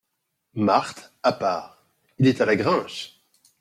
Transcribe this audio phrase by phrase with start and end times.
[0.55, 1.83] Marthe à part.—
[2.17, 3.19] Il est à la grinche.